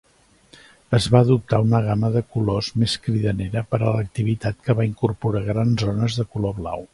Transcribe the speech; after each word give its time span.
Es 0.97 1.07
va 1.15 1.19
adoptar 1.25 1.59
una 1.65 1.81
gama 1.87 2.09
de 2.15 2.23
colors 2.37 2.69
més 2.85 2.95
cridanera 3.03 3.63
per 3.75 3.81
a 3.89 3.93
l'activitat 3.97 4.59
que 4.67 4.77
va 4.81 4.87
incorporar 4.93 5.43
grans 5.51 5.85
zones 5.89 6.19
de 6.23 6.27
color 6.37 6.59
blau. 6.63 6.89